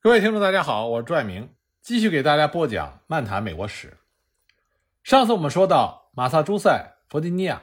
[0.00, 3.88] 各位听众，大家好，我是朱爱明，继续给大家播讲《漫谈美国史》。
[5.02, 7.60] 上次我们说到，马萨诸塞、弗吉尼亚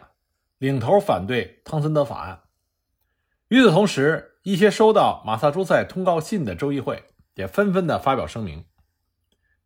[0.58, 2.42] 领头反对汤森德法案。
[3.48, 8.65] 与此同时，一些收到马萨诸塞通告信的州议会也纷纷的发表声明。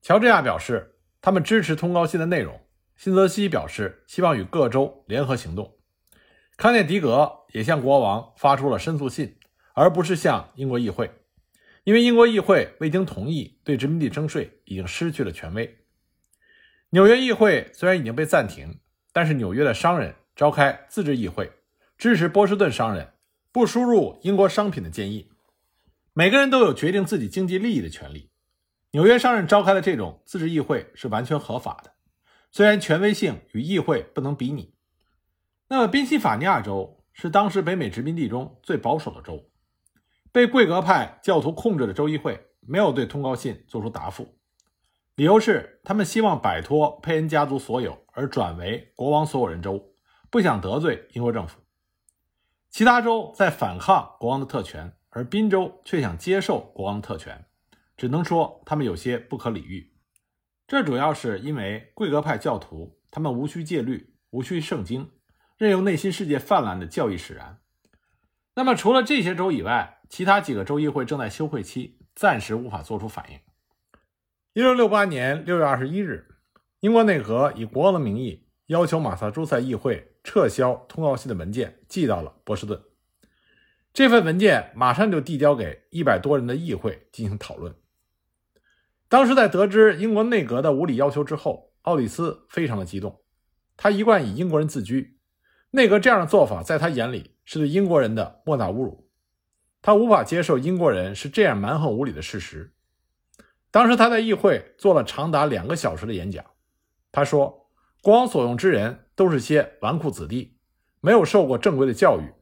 [0.04, 2.58] 乔治亚表示，他们支持通告信的内容；
[2.96, 5.76] 新泽西表示，希望与各州联合行动；
[6.56, 9.40] 康涅狄格也向国王发出了申诉信，
[9.74, 11.10] 而不是向英国议会。
[11.90, 15.79] 因为英国议会未经同意对殖民地征税，已经失去了权威。
[16.92, 18.78] 纽约议会虽然已经被暂停，
[19.12, 21.52] 但是纽约的商人召开自治议会，
[21.98, 23.14] 支持波士顿商人
[23.52, 25.32] 不输入英国商品的建议。
[26.14, 28.29] 每个人都有决定自己经济利益的权利。
[28.92, 31.93] 纽约商人召开的这种自治议会是完全合法的，
[32.52, 34.76] 虽然权威性与议会不能比拟。
[35.70, 39.48] 那么，宾夕法尼亚州是当时北美殖民地中最保守的州。
[40.31, 44.38] 被贵格派教徒控制的州议会没有对通告信作出答复，
[45.16, 49.94] 理由是他们希望摆脱佩恩家族所有而转为国王所有人州，
[50.30, 51.59] 不想得罪英国政府。
[52.70, 57.45] 其他州在反抗国王的特权，而宾州却想接受国王的特权，
[57.98, 59.92] 只能说他们有些不可理喻。
[60.67, 65.09] 这主要是因为贵格派教徒他们无需戒律，无需圣经，
[65.58, 67.59] 任由内心世界泛滥的教义使然。
[68.54, 73.40] 那么除了这些州以外，其他几个州议会正在休会期，暂时无法做出反应。
[74.54, 76.28] 一六六八年六月二十一日，
[76.80, 82.82] 英国内阁以国王的名义要求马萨诸塞议会撤销通告信的文件寄到了波士顿。
[83.94, 87.76] 这份文件马上就递交给一百多人的议会进行讨论。
[89.08, 93.22] 当时在得知英国内阁的无理要求之后，奥里斯非常的激动。
[93.78, 95.20] 他一贯以英国人自居，
[95.72, 99.09] 内阁这样的做法在他眼里是对英国人的莫大侮辱。
[99.82, 102.74] 他无法接受英国人是这样蛮横无理的事实。
[103.72, 106.44] 当时他在议会做了长达两个小时的演讲。
[107.12, 107.70] 他说
[108.04, 110.58] ：“国王所用之人都是些纨绔子弟，
[111.02, 112.34] 没有受过正规的教育。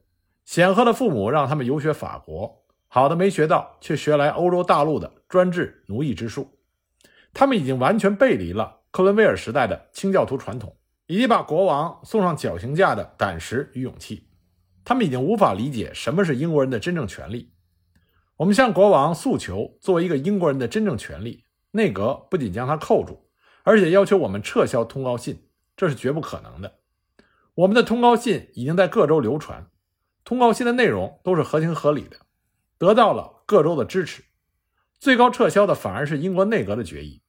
[0.46, 6.60] 显赫的父母让他们游学法国，好的没学到，却学来欧洲大陆的专制奴役之术。
[7.34, 14.27] 他们已经完全背离了克伦威尔时代的清教徒传统，以及把国王送上绞刑架的胆识与勇气。”
[14.88, 17.52] 他们已经无法理解什么是英国人的真正权利。
[18.38, 23.30] 我们向国王诉求，作为一个英国人的真正权利，内阁不仅将他扣住，
[23.64, 25.44] 而且要求我们撤销通告信，
[25.76, 26.76] 这是绝不可能的。
[27.54, 29.68] 我们的通告信已经在各州流传，
[30.24, 32.16] 通告信的内容都是合情合理的，
[32.78, 34.24] 得到了各州的支持。
[34.98, 37.22] 最高撤销的反而是英国内阁的决议。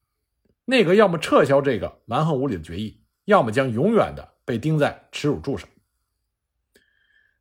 [0.63, 5.67] 内阁要么撤销这个蛮横无理的决议，要么将永远的被钉在耻辱柱上。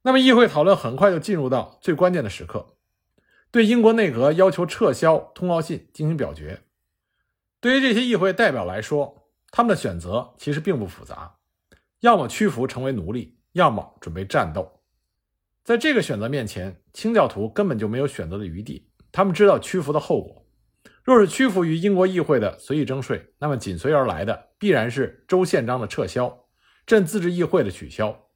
[0.03, 2.77] 那么，议会讨论很快就进入到最关键的时刻，
[3.51, 6.63] 对英国内阁要求撤销通告信进行表决。
[7.61, 11.39] 对于这些议会代表来说，他们的选择其实并不复杂：
[12.01, 14.81] 要么屈服成为奴隶，要么准备战斗。
[15.65, 18.89] 在这个选择面前，清教徒根本就没有选择的余地。
[19.11, 20.47] 他们知道屈服的后果。
[21.03, 26.47] 若是屈服于英国议会的随意征税，那么紧随而来的必然是州宪章的撤销、
[26.87, 28.29] 镇自治议会的取消。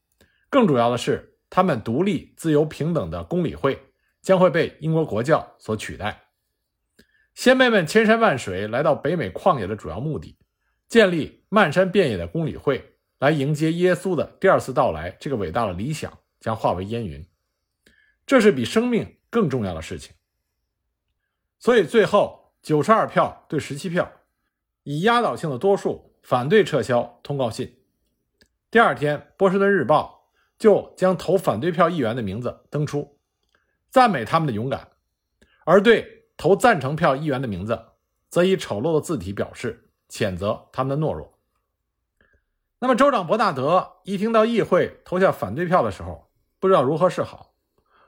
[0.50, 1.31] 更主要的是。
[1.54, 3.78] 他们独立、自由、平等的公理会
[4.22, 6.28] 将会被英国国教所取代。
[7.34, 10.38] 先辈们千山万水来到北美旷野的主要目的，
[10.88, 17.22] 建立漫山遍野的公理会来迎接耶稣的第二次到来，这个伟大的理想将化为烟云。
[18.24, 20.14] 这是比生命更重要的事情。
[21.58, 24.10] 所以最后九十二票对十七票，
[24.84, 27.76] 以压倒性的多数反对撤销通告信。
[28.70, 30.18] 第二天，《波士顿日报》。
[30.62, 33.18] 就将投反对票议员的名字登出，
[33.90, 34.78] 赞美他们的勇敢；
[35.64, 37.76] 而对投赞成票议员的名字，
[38.30, 41.36] 则以丑陋的字体表示谴责他们的懦弱。
[42.78, 46.30] 那么，州长伯纳德一听到议会投下反对票的时候，
[46.60, 47.56] 不知道如何是好。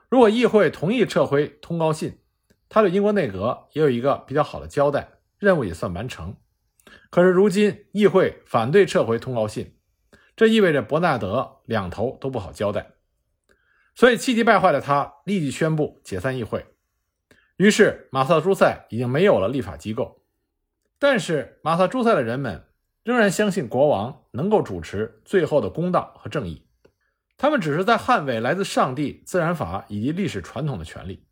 [0.07, 2.21] 如果议会同意撤回通告信，
[2.69, 5.09] 他对英国内阁也有一个比较好的交代，
[5.39, 6.37] 任务也算完成。
[7.09, 9.74] 可是，如今议会反对撤回通告信。
[10.35, 12.91] 这意味着伯纳德两头都不好交代，
[13.95, 16.65] 所以气急败坏的他立即宣布解散议会。
[17.55, 20.21] 于是马萨诸塞已经没有了立法机构，
[20.99, 22.67] 但是马萨诸塞的人们
[23.03, 26.67] 仍然相信国王能够主持最后的公道和正义。
[27.37, 31.25] 他们只是在捍卫来自上帝、自然法以及历史传统的权利。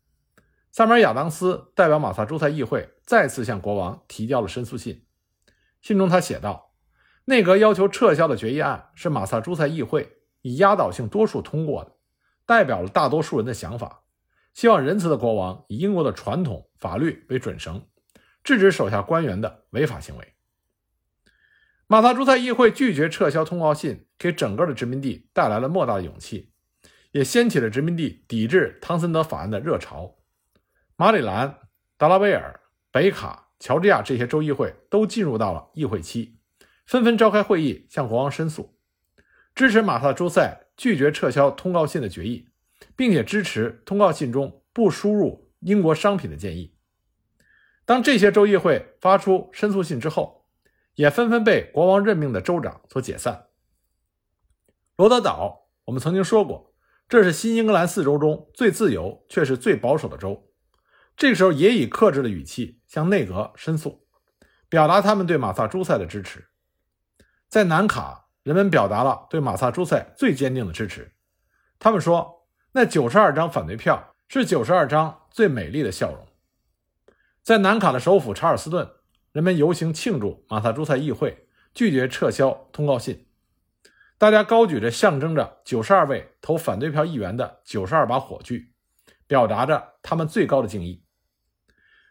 [0.72, 5.04] 萨马尔亚当斯代表马萨诸塞议会再次向国王提交了申诉信，
[5.82, 6.63] 信中他写道。
[7.26, 11.92] 内阁要求撤销的决议案是马萨诸塞议会以压倒性多数通过的，
[12.44, 14.02] 代表了大多数人的想法。
[14.52, 17.86] 希望仁慈的国王以英国的传统法律为准绳，
[18.42, 20.34] 制止手下官员的违法行为。
[21.86, 26.52] 马萨诸塞议会拒绝撤销通告信，给整个的殖民地带来了莫大的勇气，
[27.12, 30.14] 也掀起了殖民地抵制汤森德法案的热潮。
[30.96, 31.58] 马里兰、
[31.96, 32.60] 达拉维尔、
[32.92, 36.38] 北卡、乔治亚这些州议会都进入到了议会期，
[36.86, 38.76] 纷纷召开会议向国王申诉，
[39.54, 42.48] 支持马萨诸塞拒绝撤销通告信的决议，
[42.94, 46.74] 并且支持通告信中不输入英国商品的建议。
[47.86, 50.46] 当这些州议会发出申诉信之后，
[50.94, 53.46] 也纷纷被国王任命的州长所解散。
[54.96, 56.74] 罗德岛，我们曾经说过，
[57.08, 60.50] 这是新英格兰四州中最自由却是最保守的州。
[61.16, 64.06] 这个时候，也以克制的语气向内阁申诉，
[64.68, 66.48] 表达他们对马萨诸塞的支持。
[67.54, 71.12] 在南卡，人们表达了对马萨诸塞最坚定的支持。
[71.78, 76.26] 他们说，那九十二张反对票是九十二张最美丽的笑容。
[77.44, 78.90] 在南卡的首府查尔斯顿。
[79.30, 83.28] 人们游行庆祝马萨诸塞议会拒绝撤销通告信，
[84.18, 88.72] 大家高举着象征着九十二位投反对票议员的九十二把火炬，
[89.28, 91.04] 表达着他们最高的敬意。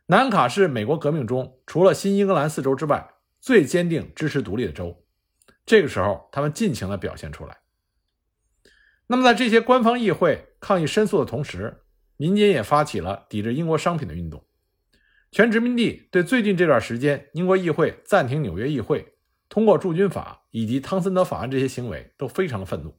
[0.06, 5.03] 南卡是美国革命中除了新英格兰四州之外最坚定支持独立的州，
[5.66, 7.58] 这个时候他们尽情地表现出来。
[9.08, 11.84] 那么，在这些官方议会抗议申诉的同时，
[12.18, 14.46] 民间也发起了抵制英国商品的运动。
[15.32, 19.16] 全殖民地对最近这段时间英国议会暂停纽约议会
[19.50, 22.98] 通过驻军法以及汤森德法案这些行为都非常的愤怒，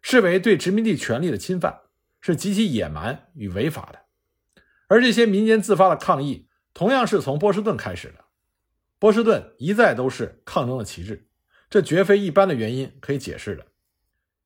[0.00, 1.80] 视为对殖民地权利的侵犯，
[2.20, 4.00] 是极其野蛮与违法的。
[4.88, 8.24] 而这些民间自发的抗议，同样是从波士顿开始的。
[8.98, 11.28] 波士顿一再都是抗争的旗帜，
[11.70, 13.66] 这绝非一般的原因可以解释的。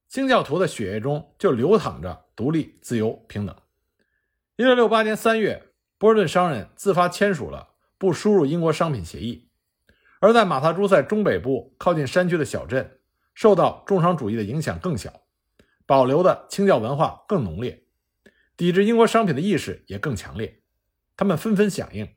[0.09, 3.57] 清教徒的血液中就流淌着独立、自由、平等。
[4.55, 5.71] 一六六八年三月。
[5.97, 9.49] 波士顿商人自发签署了不输入英国商品协议，
[10.21, 12.99] 而在马萨诸塞中北部靠近山区的小镇，
[13.33, 15.23] 受到重商主义的影响更小，
[15.87, 17.85] 保留的清教文化更浓烈，
[18.55, 20.61] 抵制英国商品的意识也更强烈。
[21.17, 22.15] 他们纷纷响应，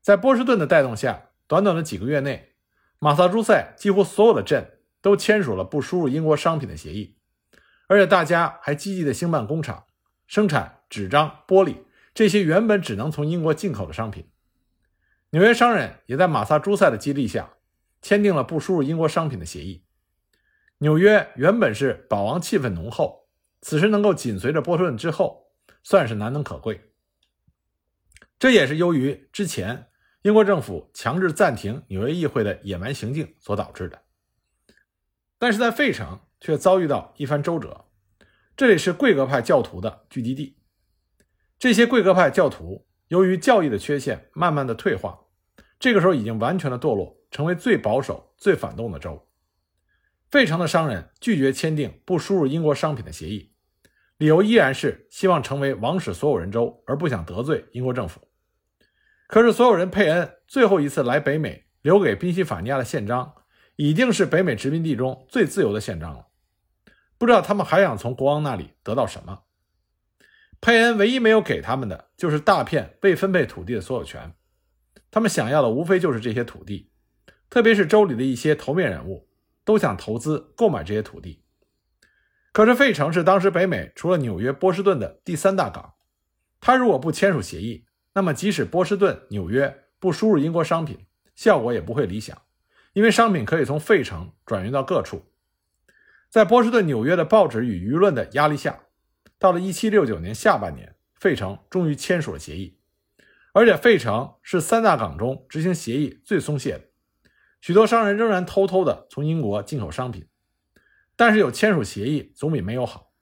[0.00, 2.54] 在波士顿的带动下，短短的几个月内，
[2.98, 7.16] 马萨诸塞几乎所有的镇都签署了不输入英国商品的协议，
[7.88, 9.86] 而且大家还积极地兴办工厂，
[10.26, 11.84] 生产纸张、玻璃。
[12.14, 14.30] 这些原本只能从英国进口的商品，
[15.30, 17.50] 纽约商人也在马萨诸塞的激励下，
[18.00, 19.84] 签订了不输入英国商品的协议。
[20.78, 23.28] 纽约原本是保王气氛浓厚，
[23.60, 25.52] 此时能够紧随着波士顿之后，
[25.82, 26.92] 算是难能可贵。
[28.38, 29.88] 这也是由于之前
[30.26, 34.02] 英国政府强制暂停纽约议会的野蛮行径所导致的。
[35.38, 37.84] 但是在费城却遭遇到一番周折，
[38.56, 40.58] 这里是贵格派教徒的聚集地。
[41.60, 45.16] 这些贵格派教徒由于教义的缺陷，慢慢的退化，
[45.78, 49.28] 这个时候已经完全的堕落，成为最保守、最反动的州。
[50.28, 53.52] 费城的商人拒绝签订不输入英国商品的协议，
[54.16, 58.20] 理由依然是希望成为王室所有人州，而不想得罪英国政府。
[59.26, 63.34] 可是所有人佩恩最后一次来北美，留给宾夕法尼亚的宪章，
[63.76, 66.26] 已经是北美殖民地中最自由的宪章了。
[67.18, 69.44] 不知道他们还想从国王那里得到什么。
[70.60, 74.34] 佩恩唯一没有给他们的，就是大片未分配土地的所有权。
[75.10, 76.90] 他们想要的无非就是这些土地，
[77.48, 79.28] 特别是州里的一些头面人物
[79.64, 81.42] 都想投资购买这些土地。
[82.52, 85.94] 可是费城是当时北美除了纽约、波士顿的第三大港，
[86.60, 87.85] 他如果不签署协议，
[88.16, 91.04] 那么即使波士顿、纽约不输入英国商品，
[91.34, 92.40] 效果也不会理想，
[92.94, 95.26] 因为商品可以从费城转运到各处。
[96.30, 98.80] 在波士顿、纽约的报纸与舆论的压力下。
[99.38, 102.78] 到了1769年下半年，费城终于签署了协议，
[103.52, 106.84] 而且费城是三大港中执行协议最松懈的。
[107.60, 110.26] 许多商人仍然偷偷的从英国进口商品，
[111.16, 113.12] 但是有签署协议总比没有好。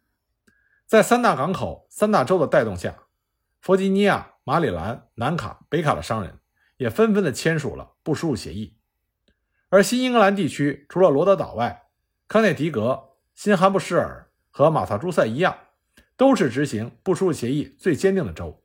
[0.86, 2.96] 在三大港口、三大洲的带动下，
[3.60, 6.38] 弗吉尼亚、马里兰、南卡、北卡的商人
[6.76, 8.78] 也纷纷的签署了不输入协议。
[9.68, 11.88] 而新英格兰地区除了罗德岛外，
[12.28, 15.58] 康涅狄格、新罕布什尔和马萨诸塞一样。
[16.16, 18.62] 都是执行不输入协议最坚定的州，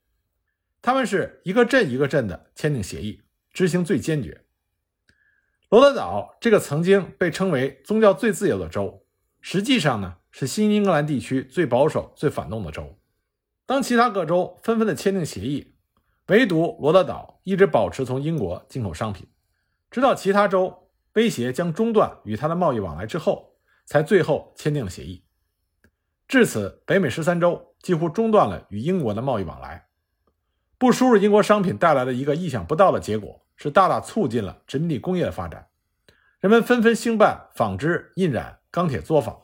[0.84, 4.46] 他们是一个镇一个镇的签订协议，执行最坚决。
[5.70, 9.04] 罗德岛这个曾经被称为宗教最自由的州，
[9.42, 12.99] 实际上呢是新英格兰地区最保守、最反动的州。
[13.70, 15.76] 当其他各州纷纷的签订协议，
[16.26, 19.28] 唯独罗德岛一直保持从英国进口商品，
[19.92, 23.54] 直到其他州威胁将中断与他的贸易往来之后，
[23.86, 25.24] 才最后签订了协议。
[26.28, 29.86] 至此，北美十三州几乎中断了与英国的贸易往来。
[30.80, 35.68] 不输入英国商品带来的一个意想不到的结果，是大大促进了殖民地工业的发展。
[36.40, 39.40] 人们纷纷兴办纺织、印染、钢铁作坊，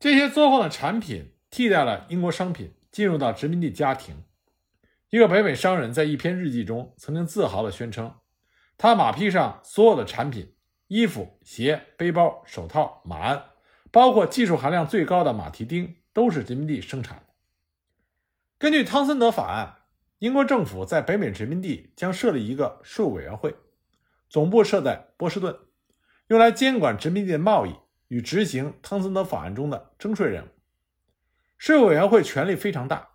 [0.00, 4.24] 这些作坊的产品替代了英国商品进入到殖民地家庭。
[5.10, 8.14] 一个北美商人在一篇日记中曾经自豪地宣称，
[8.78, 10.54] 他马匹上所有的产品——
[10.88, 13.44] 衣服、鞋、背包、手套、马鞍，
[13.90, 17.34] 包括技术含量最高的马蹄钉，都是殖民地生产的。
[18.56, 19.82] 根据汤森德法案，
[20.20, 23.54] 英国政府在北美殖民地将设立一个税务委员会，
[24.30, 25.54] 总部设在波士顿。
[26.28, 27.74] 用来监管殖民地的贸易
[28.08, 30.48] 与执行汤森德法案中的征税任务。
[31.58, 33.08] 税务委员会权力非常大，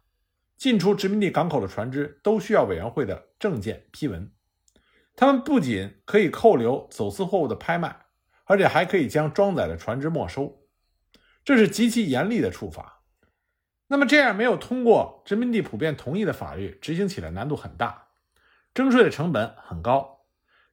[0.58, 4.32] 进出殖民地港口的船只都需要委员会的证件批文。
[5.16, 8.06] 他们不仅可以扣留走私货物的拍卖，
[8.46, 10.64] 而且还可以将装载的船只没收。
[11.44, 13.04] 这是极其严厉的处罚。
[13.88, 18.08] 那么，这样没有通过殖民地普遍同意的法律执行起来难度很大，
[18.74, 20.22] 征税的成本很高。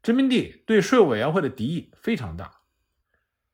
[0.02, 2.60] 殖民地对税务委员会的敌意非常大，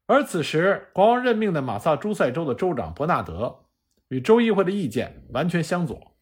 [0.07, 3.64] 而此时国王任命的马萨诸塞州的州长伯纳德
[4.15, 6.15] 与州议会的意见完全相左。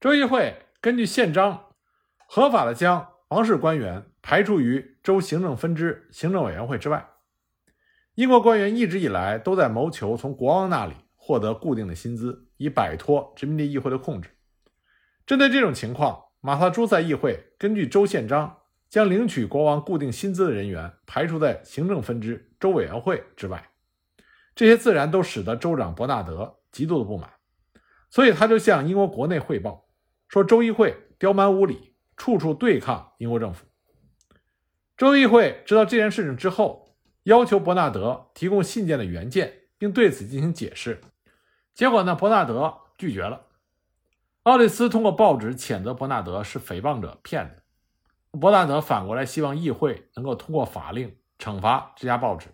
[0.00, 1.66] 州议会根据宪章，
[2.26, 7.08] 合法的将王室官员排除于州行政分支行政委员会之外。
[8.16, 14.30] 英国官员一直以来都在谋求从国王那里获得固定的薪资，以摆脱殖民地议会的控制。
[15.24, 18.58] 针对这种情况，马萨诸塞议会根据州宪章。
[18.90, 23.70] 将领取国王固定薪资的人员排除在行政分支州委员会之外，
[24.54, 27.30] 这些自然都使得州长伯纳德极度的不满，
[28.10, 29.86] 所以他就向英国国内汇报
[30.28, 33.64] 说，州议会刁蛮无理，处处对抗英国政府。
[34.96, 41.00] 州议会知道这件事情之后，要求伯纳德提供信件的原件，并对此进行解释。
[41.72, 43.46] 结果呢，伯纳德拒绝了。
[44.42, 47.62] 奥利斯通过报纸谴责伯纳德是诽谤者、骗子。
[48.38, 52.48] 伯纳德反过来希望议会能够通过法令惩罚这家报纸，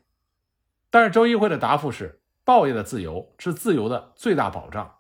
[0.90, 4.96] 但是州议会的答复是：报业的自由是自由的最大保障。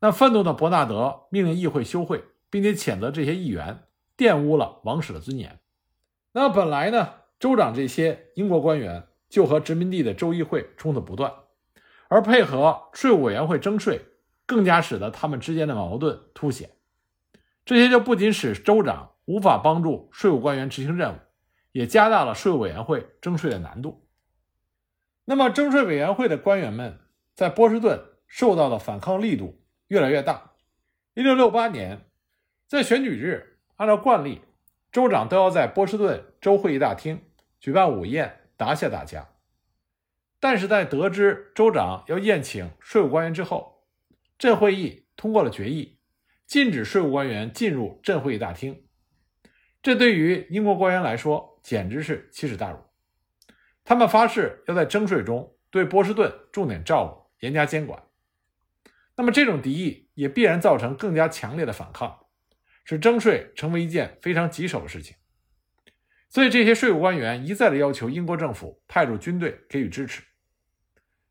[0.00, 3.84] 那愤怒的伯纳德命令议会休会，并且谴责这些议员
[4.16, 5.60] 玷污了王室的尊严。
[6.32, 11.32] 那本来呢，州长这些英国官员就和殖民地的州议会冲突不断，
[12.08, 14.04] 而配合税务委员会征税，
[14.46, 16.70] 更加使得他们之间的矛盾凸显。
[17.64, 19.10] 这些就不仅使州长。
[19.26, 21.16] 无法帮助税务官员执行任务，
[21.72, 24.03] 也加大了税务委员会征税的难度。
[25.26, 27.00] 那么，征税委员会的官员们
[27.34, 30.52] 在波士顿受到的反抗力度越来越大。
[31.14, 32.06] 一六六八年，
[32.66, 34.42] 在选举日，按照惯例，
[34.92, 37.22] 州长都要在波士顿州会议大厅
[37.58, 39.28] 举办午宴，答谢大家。
[40.40, 43.86] 但是在得知州长要宴请税务官员之后，
[44.36, 45.98] 镇会议通过了决议，
[46.46, 48.84] 禁止税务官员进入镇会议大厅。
[49.80, 52.78] 这对于英国官员来说简直是奇耻大辱。
[53.84, 58.02] 他们发誓要在征税中对波士顿重点照顾、严加监管。
[59.16, 62.26] 那么，这种敌意也必然造成更加强烈的反抗，
[62.84, 65.16] 使征税成为一件非常棘手的事情。
[66.28, 70.22] 所以，这些税务官员一再的要求英国政府派驻军队给予支持。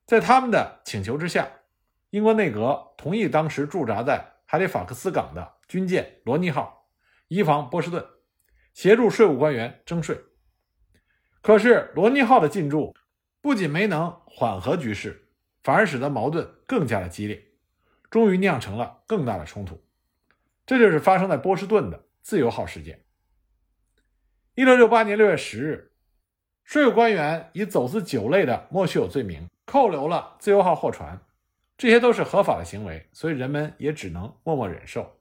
[0.06, 1.50] 在他们的请求之下，
[2.12, 6.88] 英国内阁同意当时驻扎在海利法克斯港的军舰“罗尼号”，
[7.28, 8.06] 移防波士顿。
[8.74, 10.18] 协助税务官员征税，
[11.44, 12.96] 可是罗尼号的进驻
[13.42, 15.28] 不仅没能缓和局势，
[15.62, 17.44] 反而使得矛盾更加的激烈，
[18.10, 19.84] 终于酿成了更大的冲突。
[20.66, 23.04] 这就是发生在波士顿的自由号事件。
[24.56, 25.92] 一六六八年六月十日，
[26.64, 31.20] 税务官员以走私酒类的莫须有罪名扣留了自由号货船，
[31.78, 35.20] 这些都是合法的行为，所以人们也只能默默忍受。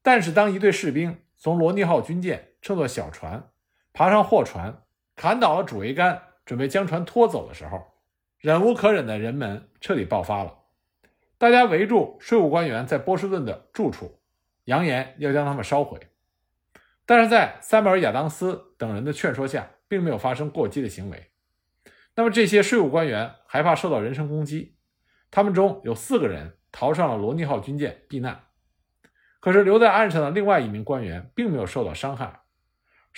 [0.00, 3.50] 但是当一队士兵从罗尼号军舰乘坐小船，
[3.92, 4.82] 爬上货船，
[5.16, 7.82] 砍倒了主桅杆，准备将船拖走的时候，
[8.38, 10.58] 忍无可忍的人们彻底爆发了。
[11.38, 14.20] 大家围住税务官员在波士顿的住处，
[14.64, 15.98] 扬言要将他们烧毁。
[17.04, 21.30] 但是在塞缪尔·亚当斯等人的劝说下，并没有发生过激的行为。
[22.14, 24.76] 那么这些税务官员害怕受到人身攻击，
[25.30, 28.44] 他们中有四个人逃上了罗尼号军舰避难。
[29.40, 32.40] 可是留在岸上的另外一名官员并没有受到伤害。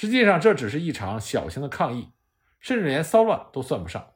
[0.00, 2.12] 实际上，这只是一场小型的抗议，
[2.60, 4.12] 甚至连骚乱都算不上。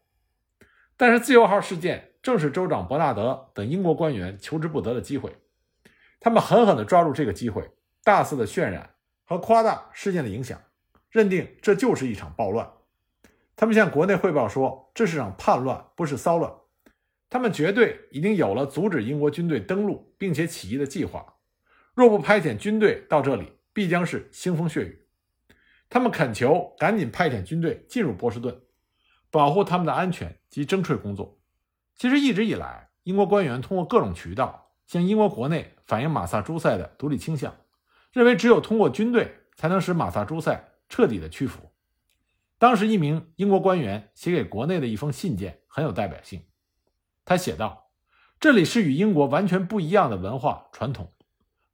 [0.96, 5.34] 但是，自由号事件正是州长伯纳德等英国官员求之不得的机会。
[6.20, 7.68] 他们狠狠地抓住这个机会，
[8.04, 10.56] 大肆的渲染和夸大事件的影响，
[11.10, 12.70] 认定这就是一场暴乱。
[13.56, 16.48] 他们向国内汇报说，这是场叛乱，不是骚乱。
[17.28, 21.34] 他们绝对已经有了阻止英国军队登陆并且起义的计划。
[21.92, 25.01] 若不派遣军队到这里，必将是腥风血雨。
[25.92, 28.62] 他们恳求赶紧派遣军队进入波士顿，
[29.30, 31.38] 保护他们的安全及征税工作。
[31.96, 37.54] 其实一直以来，英国官员通过各种渠道向英国国内反映马萨诸塞的独立倾向，
[38.10, 41.70] 认为只有通过军队才能使马萨诸塞彻底的屈服。
[42.56, 46.42] 当时，一名英国官员写给国内的一封信件很有代表性。
[47.26, 47.90] 他写道
[48.40, 51.12] ：“这里是与英国完全不一样的文化传统，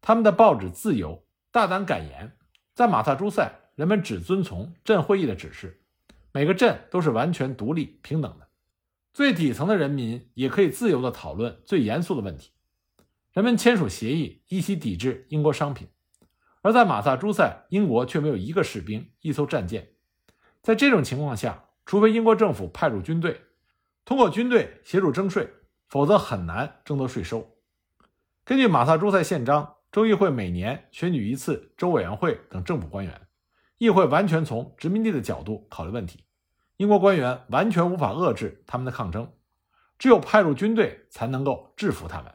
[0.00, 2.36] 他们的报纸自由、大胆敢言，
[2.74, 3.48] 在马萨诸塞。”
[3.78, 5.80] 人们只遵从镇会议的指示，
[6.32, 8.48] 每个镇都是完全独立平等的，
[9.14, 12.50] 最底层的人民也可以自由地讨论最严肃的问题。
[13.32, 15.86] 人们签署协议，一起抵制英国商品，
[16.60, 19.90] 而在马萨诸塞，英国却没有一个士兵、一艘战舰。
[20.60, 23.42] 在这种情况下，除非英国政府派驻军队，
[24.04, 25.48] 通过军队协助征税，
[25.86, 27.48] 否则很难征得税收。
[28.44, 33.27] 根据马萨诸塞宪章，州议会每年选举一次州委员会等政府官员。
[33.78, 36.24] 议会完全从殖民地的角度考虑问题，
[36.76, 39.32] 英国官员完全无法遏制他们的抗争，
[39.98, 42.34] 只有派入军队才能够制服他们。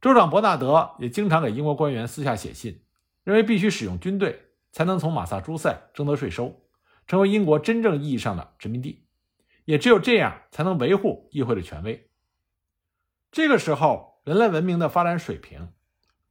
[0.00, 2.84] 州长伯纳德也经常给英国官员私下写信，
[3.24, 6.62] 认为必须使用军队才能从马萨诸塞征得税收，
[7.08, 9.08] 成为英国真正意义上的殖民地，
[9.64, 12.08] 也只有这样才能维护议会的权威。
[13.32, 15.72] 这个时候，人类文明的发展水平，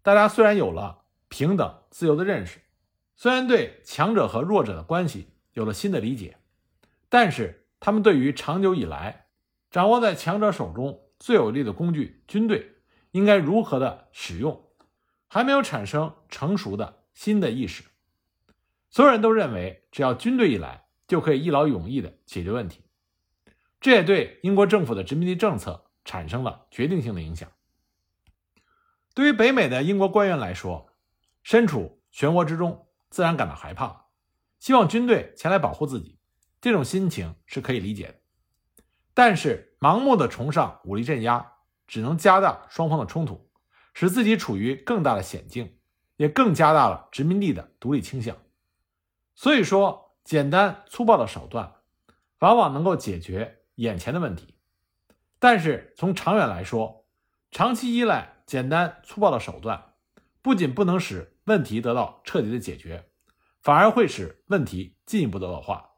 [0.01, 2.61] 大家虽然有了平等自由的认识。
[3.17, 6.37] 虽然对强者和弱者的关系有了新的理解，
[7.07, 9.27] 但是他们对于长久以来
[9.71, 12.73] 掌握在强者手中最有力的工具——军队，
[13.11, 14.69] 应该如何的使用，
[15.27, 17.83] 还没有产生成熟的新的意识。
[18.89, 22.81] 所有人都认为，只要军队一来，就可以一劳永逸的解决问题。
[23.79, 27.49] 这也对英国政府的殖民地政策产生了决定性的影响。
[29.13, 30.89] 对于北美的英国官员来说，
[31.43, 32.84] 身处漩涡之中。
[33.15, 34.07] 自然感到害怕，
[34.59, 36.19] 希望军队前来保护自己，
[36.59, 38.15] 这种心情是可以理解的。
[39.13, 41.53] 但是，盲目的崇尚武力镇压，
[41.87, 43.49] 只能加大双方的冲突，
[43.93, 45.77] 使自己处于更大的险境，
[46.17, 48.35] 也更加大了殖民地的独立倾向。
[49.33, 51.75] 所以说，简单粗暴的手段，
[52.39, 54.57] 往往能够解决眼前的问题，
[55.39, 57.05] 但是从长远来说，
[57.49, 59.93] 长期依赖简单粗暴的手段，
[60.41, 63.09] 不仅不能使问题得到彻底的解决，
[63.61, 65.94] 反而会使问题进一步的恶化。